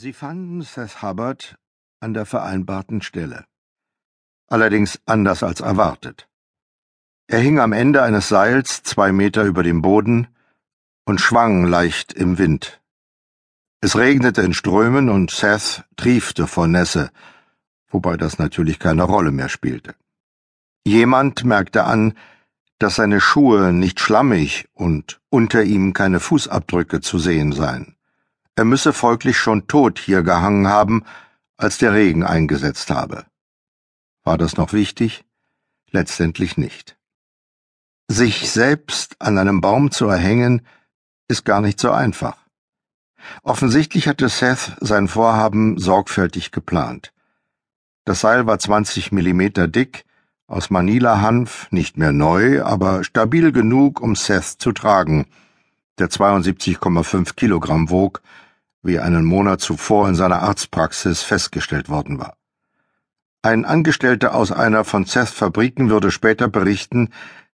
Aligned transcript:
Sie 0.00 0.12
fanden 0.12 0.62
Seth 0.62 1.02
Hubbard 1.02 1.58
an 1.98 2.14
der 2.14 2.24
vereinbarten 2.24 3.02
Stelle. 3.02 3.46
Allerdings 4.46 5.00
anders 5.06 5.42
als 5.42 5.58
erwartet. 5.58 6.28
Er 7.26 7.40
hing 7.40 7.58
am 7.58 7.72
Ende 7.72 8.04
eines 8.04 8.28
Seils 8.28 8.84
zwei 8.84 9.10
Meter 9.10 9.42
über 9.42 9.64
dem 9.64 9.82
Boden 9.82 10.28
und 11.04 11.20
schwang 11.20 11.64
leicht 11.64 12.12
im 12.12 12.38
Wind. 12.38 12.80
Es 13.80 13.96
regnete 13.96 14.42
in 14.42 14.54
Strömen 14.54 15.08
und 15.08 15.32
Seth 15.32 15.82
triefte 15.96 16.46
vor 16.46 16.68
Nässe, 16.68 17.10
wobei 17.88 18.16
das 18.16 18.38
natürlich 18.38 18.78
keine 18.78 19.02
Rolle 19.02 19.32
mehr 19.32 19.48
spielte. 19.48 19.96
Jemand 20.86 21.42
merkte 21.42 21.82
an, 21.82 22.16
dass 22.78 22.94
seine 22.94 23.20
Schuhe 23.20 23.72
nicht 23.72 23.98
schlammig 23.98 24.68
und 24.74 25.20
unter 25.28 25.64
ihm 25.64 25.92
keine 25.92 26.20
Fußabdrücke 26.20 27.00
zu 27.00 27.18
sehen 27.18 27.50
seien. 27.50 27.97
Er 28.58 28.64
müsse 28.64 28.92
folglich 28.92 29.38
schon 29.38 29.68
tot 29.68 30.00
hier 30.00 30.24
gehangen 30.24 30.66
haben, 30.66 31.04
als 31.56 31.78
der 31.78 31.92
Regen 31.92 32.24
eingesetzt 32.24 32.90
habe. 32.90 33.24
War 34.24 34.36
das 34.36 34.56
noch 34.56 34.72
wichtig? 34.72 35.24
Letztendlich 35.92 36.56
nicht. 36.56 36.98
Sich 38.08 38.50
selbst 38.50 39.14
an 39.20 39.38
einem 39.38 39.60
Baum 39.60 39.92
zu 39.92 40.08
erhängen, 40.08 40.66
ist 41.28 41.44
gar 41.44 41.60
nicht 41.60 41.78
so 41.78 41.92
einfach. 41.92 42.36
Offensichtlich 43.44 44.08
hatte 44.08 44.28
Seth 44.28 44.76
sein 44.80 45.06
Vorhaben 45.06 45.78
sorgfältig 45.78 46.50
geplant. 46.50 47.12
Das 48.04 48.22
Seil 48.22 48.48
war 48.48 48.58
20 48.58 49.12
Millimeter 49.12 49.68
dick, 49.68 50.04
aus 50.48 50.68
Manila-Hanf, 50.68 51.70
nicht 51.70 51.96
mehr 51.96 52.12
neu, 52.12 52.64
aber 52.64 53.04
stabil 53.04 53.52
genug, 53.52 54.00
um 54.00 54.16
Seth 54.16 54.60
zu 54.60 54.72
tragen, 54.72 55.26
der 56.00 56.08
72,5 56.08 57.36
Kilogramm 57.36 57.88
wog 57.90 58.20
wie 58.88 58.98
einen 58.98 59.24
Monat 59.24 59.60
zuvor 59.60 60.08
in 60.08 60.16
seiner 60.16 60.42
Arztpraxis 60.42 61.22
festgestellt 61.22 61.88
worden 61.88 62.18
war. 62.18 62.34
Ein 63.42 63.64
Angestellter 63.64 64.34
aus 64.34 64.50
einer 64.50 64.82
von 64.82 65.04
Seth 65.04 65.28
Fabriken 65.28 65.90
würde 65.90 66.10
später 66.10 66.48
berichten, 66.48 67.10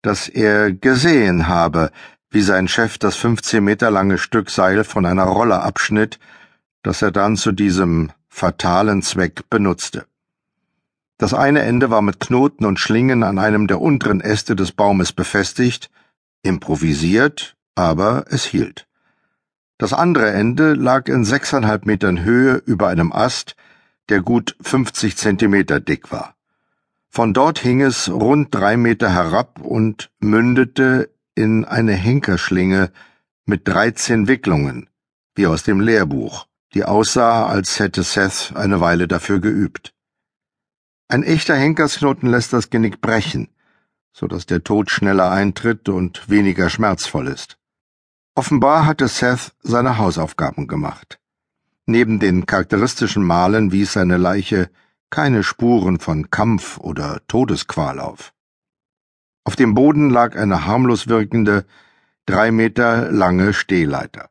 dass 0.00 0.28
er 0.28 0.72
gesehen 0.72 1.48
habe, 1.48 1.90
wie 2.30 2.40
sein 2.40 2.68
Chef 2.68 2.96
das 2.96 3.16
15 3.16 3.62
Meter 3.62 3.90
lange 3.90 4.16
Stück 4.16 4.50
Seil 4.50 4.84
von 4.84 5.04
einer 5.04 5.24
Rolle 5.24 5.60
abschnitt, 5.60 6.18
das 6.82 7.02
er 7.02 7.10
dann 7.10 7.36
zu 7.36 7.52
diesem 7.52 8.10
fatalen 8.28 9.02
Zweck 9.02 9.50
benutzte. 9.50 10.06
Das 11.18 11.34
eine 11.34 11.60
Ende 11.62 11.90
war 11.90 12.02
mit 12.02 12.20
Knoten 12.20 12.64
und 12.64 12.78
Schlingen 12.78 13.22
an 13.22 13.38
einem 13.38 13.66
der 13.66 13.80
unteren 13.80 14.20
Äste 14.20 14.54
des 14.54 14.72
Baumes 14.72 15.12
befestigt, 15.12 15.90
improvisiert, 16.42 17.56
aber 17.74 18.24
es 18.28 18.44
hielt. 18.44 18.85
Das 19.78 19.92
andere 19.92 20.30
Ende 20.30 20.72
lag 20.72 21.08
in 21.08 21.24
sechseinhalb 21.24 21.84
Metern 21.84 22.24
Höhe 22.24 22.62
über 22.64 22.88
einem 22.88 23.12
Ast, 23.12 23.56
der 24.08 24.20
gut 24.20 24.56
50 24.62 25.16
Zentimeter 25.16 25.80
dick 25.80 26.10
war. 26.10 26.34
Von 27.08 27.34
dort 27.34 27.58
hing 27.58 27.82
es 27.82 28.10
rund 28.10 28.54
drei 28.54 28.76
Meter 28.76 29.12
herab 29.12 29.60
und 29.60 30.10
mündete 30.18 31.10
in 31.34 31.64
eine 31.64 31.92
Henkerschlinge 31.92 32.90
mit 33.44 33.68
dreizehn 33.68 34.28
Wicklungen, 34.28 34.88
wie 35.34 35.46
aus 35.46 35.62
dem 35.62 35.80
Lehrbuch, 35.80 36.46
die 36.74 36.84
aussah, 36.84 37.46
als 37.46 37.78
hätte 37.78 38.02
Seth 38.02 38.52
eine 38.54 38.80
Weile 38.80 39.08
dafür 39.08 39.40
geübt. 39.40 39.94
Ein 41.08 41.22
echter 41.22 41.54
Henkersknoten 41.54 42.28
lässt 42.28 42.52
das 42.52 42.70
Genick 42.70 43.00
brechen, 43.00 43.48
so 44.12 44.26
dass 44.26 44.46
der 44.46 44.64
Tod 44.64 44.90
schneller 44.90 45.30
eintritt 45.30 45.88
und 45.88 46.28
weniger 46.28 46.70
schmerzvoll 46.70 47.28
ist. 47.28 47.58
Offenbar 48.38 48.84
hatte 48.84 49.08
Seth 49.08 49.54
seine 49.62 49.96
Hausaufgaben 49.96 50.66
gemacht. 50.66 51.18
Neben 51.86 52.20
den 52.20 52.44
charakteristischen 52.44 53.24
Malen 53.24 53.72
wies 53.72 53.94
seine 53.94 54.18
Leiche 54.18 54.68
keine 55.08 55.42
Spuren 55.42 55.98
von 56.00 56.30
Kampf 56.30 56.76
oder 56.76 57.22
Todesqual 57.28 57.98
auf. 57.98 58.34
Auf 59.44 59.56
dem 59.56 59.72
Boden 59.72 60.10
lag 60.10 60.36
eine 60.36 60.66
harmlos 60.66 61.08
wirkende, 61.08 61.64
drei 62.26 62.50
Meter 62.50 63.10
lange 63.10 63.54
Stehleiter. 63.54 64.28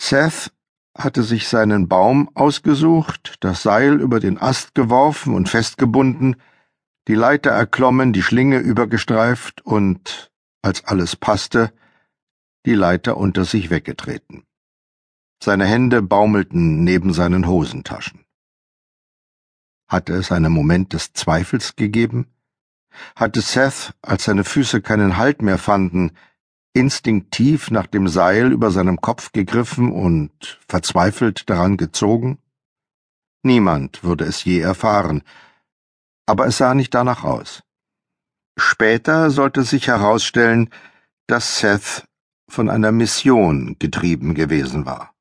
Seth 0.00 0.52
hatte 0.96 1.24
sich 1.24 1.48
seinen 1.48 1.88
Baum 1.88 2.30
ausgesucht, 2.34 3.34
das 3.40 3.64
Seil 3.64 4.00
über 4.00 4.20
den 4.20 4.38
Ast 4.40 4.76
geworfen 4.76 5.34
und 5.34 5.48
festgebunden, 5.48 6.36
die 7.08 7.16
Leiter 7.16 7.50
erklommen, 7.50 8.12
die 8.12 8.22
Schlinge 8.22 8.58
übergestreift 8.58 9.66
und, 9.66 10.30
als 10.62 10.84
alles 10.84 11.16
passte, 11.16 11.72
die 12.66 12.74
Leiter 12.74 13.16
unter 13.16 13.44
sich 13.44 13.70
weggetreten. 13.70 14.44
Seine 15.42 15.66
Hände 15.66 16.00
baumelten 16.02 16.84
neben 16.84 17.12
seinen 17.12 17.46
Hosentaschen. 17.46 18.24
Hatte 19.88 20.14
es 20.14 20.32
einen 20.32 20.52
Moment 20.52 20.92
des 20.92 21.12
Zweifels 21.12 21.76
gegeben? 21.76 22.26
Hatte 23.14 23.40
Seth, 23.40 23.92
als 24.00 24.24
seine 24.24 24.44
Füße 24.44 24.80
keinen 24.80 25.16
Halt 25.16 25.42
mehr 25.42 25.58
fanden, 25.58 26.12
instinktiv 26.72 27.70
nach 27.70 27.86
dem 27.86 28.08
Seil 28.08 28.52
über 28.52 28.70
seinem 28.70 29.00
Kopf 29.00 29.32
gegriffen 29.32 29.92
und 29.92 30.58
verzweifelt 30.66 31.48
daran 31.50 31.76
gezogen? 31.76 32.38
Niemand 33.42 34.02
würde 34.02 34.24
es 34.24 34.44
je 34.44 34.60
erfahren, 34.60 35.22
aber 36.26 36.46
es 36.46 36.56
sah 36.56 36.74
nicht 36.74 36.94
danach 36.94 37.24
aus. 37.24 37.62
Später 38.56 39.30
sollte 39.30 39.64
sich 39.64 39.88
herausstellen, 39.88 40.70
dass 41.26 41.58
Seth 41.58 42.06
von 42.48 42.68
einer 42.68 42.92
Mission 42.92 43.76
getrieben 43.78 44.34
gewesen 44.34 44.86
war. 44.86 45.14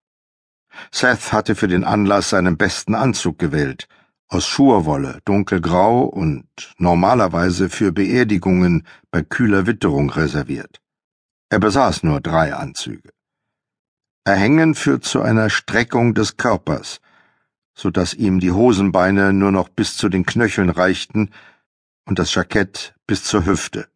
Seth 0.91 1.31
hatte 1.31 1.55
für 1.55 1.67
den 1.67 1.83
Anlass 1.83 2.29
seinen 2.29 2.57
besten 2.57 2.95
Anzug 2.95 3.37
gewählt, 3.37 3.87
aus 4.27 4.47
Schurwolle, 4.47 5.19
dunkelgrau 5.25 6.03
und 6.03 6.47
normalerweise 6.77 7.69
für 7.69 7.91
Beerdigungen 7.91 8.87
bei 9.11 9.21
kühler 9.21 9.67
Witterung 9.67 10.09
reserviert. 10.09 10.81
Er 11.49 11.59
besaß 11.59 12.03
nur 12.03 12.19
drei 12.19 12.55
Anzüge. 12.55 13.11
Erhängen 14.25 14.73
führt 14.73 15.03
zu 15.03 15.21
einer 15.21 15.49
Streckung 15.49 16.13
des 16.13 16.37
Körpers, 16.37 16.99
so 17.75 17.91
dass 17.91 18.13
ihm 18.13 18.39
die 18.39 18.51
Hosenbeine 18.51 19.33
nur 19.33 19.51
noch 19.51 19.69
bis 19.69 19.97
zu 19.97 20.09
den 20.09 20.25
Knöcheln 20.25 20.69
reichten 20.69 21.29
und 22.05 22.19
das 22.19 22.33
Jackett 22.33 22.95
bis 23.05 23.23
zur 23.23 23.45
Hüfte. 23.45 23.87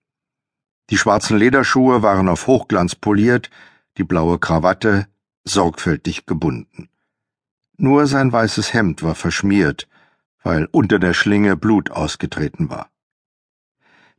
Die 0.90 0.98
schwarzen 0.98 1.38
Lederschuhe 1.38 2.02
waren 2.02 2.30
auf 2.30 2.48
Hochglanz 2.48 2.96
poliert, 2.96 3.50
die 3.98 4.04
blaue 4.04 4.40
Krawatte 4.40 5.08
sorgfältig 5.44 6.26
gebunden. 6.26 6.90
Nur 7.78 8.08
sein 8.08 8.32
weißes 8.32 8.74
Hemd 8.74 9.04
war 9.04 9.16
verschmiert, 9.16 9.88
weil 10.44 10.68
unter 10.72 11.00
der 11.00 11.14
Schlinge 11.14 11.58
Blut 11.58 11.92
ausgetreten 11.92 12.70
war. 12.70 12.90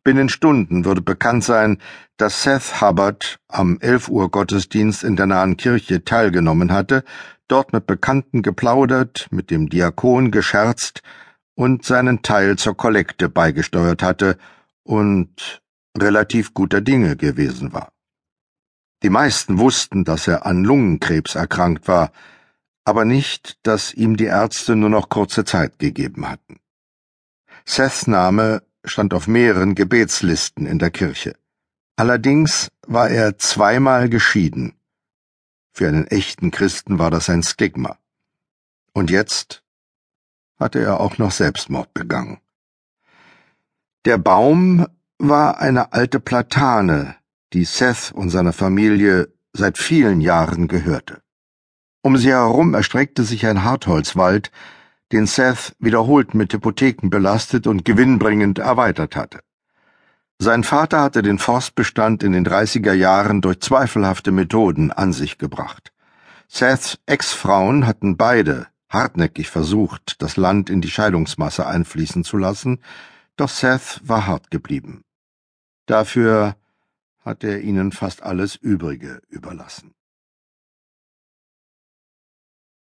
Binnen 0.04 0.28
Stunden 0.28 0.84
würde 0.84 1.02
bekannt 1.02 1.44
sein, 1.44 1.78
dass 2.16 2.42
Seth 2.42 2.80
Hubbard 2.80 3.40
am 3.48 3.78
11 3.80 4.08
Uhr 4.08 4.30
Gottesdienst 4.30 5.04
in 5.04 5.16
der 5.16 5.26
nahen 5.26 5.56
Kirche 5.56 6.04
teilgenommen 6.04 6.72
hatte, 6.72 7.04
dort 7.48 7.72
mit 7.72 7.86
Bekannten 7.86 8.42
geplaudert, 8.42 9.28
mit 9.30 9.50
dem 9.50 9.68
Diakon 9.68 10.30
gescherzt 10.30 11.02
und 11.54 11.84
seinen 11.84 12.22
Teil 12.22 12.56
zur 12.56 12.76
Kollekte 12.76 13.28
beigesteuert 13.28 14.02
hatte 14.02 14.38
und 14.82 15.60
relativ 15.96 16.54
guter 16.54 16.80
Dinge 16.80 17.16
gewesen 17.16 17.72
war. 17.72 17.92
Die 19.02 19.10
meisten 19.10 19.58
wussten, 19.58 20.04
dass 20.04 20.26
er 20.26 20.44
an 20.44 20.64
Lungenkrebs 20.64 21.36
erkrankt 21.36 21.86
war, 21.86 22.10
aber 22.84 23.04
nicht, 23.04 23.58
dass 23.62 23.94
ihm 23.94 24.16
die 24.16 24.24
Ärzte 24.24 24.74
nur 24.74 24.90
noch 24.90 25.08
kurze 25.08 25.44
Zeit 25.44 25.78
gegeben 25.78 26.28
hatten. 26.28 26.58
Seths 27.64 28.06
Name 28.06 28.62
stand 28.84 29.12
auf 29.14 29.28
mehreren 29.28 29.74
Gebetslisten 29.74 30.66
in 30.66 30.78
der 30.78 30.90
Kirche. 30.90 31.36
Allerdings 31.96 32.70
war 32.86 33.10
er 33.10 33.38
zweimal 33.38 34.08
geschieden. 34.08 34.74
Für 35.72 35.88
einen 35.88 36.06
echten 36.06 36.50
Christen 36.50 36.98
war 36.98 37.10
das 37.10 37.28
ein 37.28 37.42
Stigma. 37.42 37.98
Und 38.92 39.10
jetzt 39.10 39.62
hatte 40.58 40.80
er 40.80 41.00
auch 41.00 41.18
noch 41.18 41.30
Selbstmord 41.30 41.92
begangen. 41.94 42.40
Der 44.04 44.18
Baum 44.18 44.86
war 45.18 45.58
eine 45.58 45.92
alte 45.92 46.20
Platane, 46.20 47.16
die 47.52 47.64
Seth 47.64 48.12
und 48.14 48.30
seiner 48.30 48.52
Familie 48.52 49.32
seit 49.52 49.76
vielen 49.76 50.20
Jahren 50.20 50.68
gehörte. 50.68 51.20
Um 52.02 52.16
sie 52.16 52.30
herum 52.30 52.74
erstreckte 52.74 53.24
sich 53.24 53.44
ein 53.46 53.64
Hartholzwald, 53.64 54.52
den 55.10 55.26
Seth 55.26 55.74
wiederholt 55.80 56.34
mit 56.34 56.52
Hypotheken 56.52 57.08
belastet 57.10 57.66
und 57.66 57.84
gewinnbringend 57.84 58.60
erweitert 58.60 59.16
hatte. 59.16 59.40
Sein 60.38 60.62
Vater 60.62 61.02
hatte 61.02 61.22
den 61.22 61.38
Forstbestand 61.38 62.22
in 62.22 62.32
den 62.32 62.46
30er 62.46 62.92
Jahren 62.92 63.40
durch 63.40 63.58
zweifelhafte 63.60 64.30
Methoden 64.30 64.92
an 64.92 65.12
sich 65.12 65.38
gebracht. 65.38 65.92
Seths 66.46 66.98
Ex-Frauen 67.06 67.86
hatten 67.86 68.16
beide 68.16 68.68
hartnäckig 68.88 69.50
versucht, 69.50 70.22
das 70.22 70.36
Land 70.36 70.70
in 70.70 70.80
die 70.80 70.90
Scheidungsmasse 70.90 71.66
einfließen 71.66 72.22
zu 72.22 72.36
lassen, 72.36 72.80
doch 73.36 73.48
Seth 73.48 74.00
war 74.04 74.26
hart 74.26 74.50
geblieben. 74.50 75.02
Dafür 75.88 76.54
hat 77.20 77.42
er 77.44 77.62
ihnen 77.62 77.92
fast 77.92 78.22
alles 78.22 78.56
Übrige 78.56 79.22
überlassen. 79.30 79.94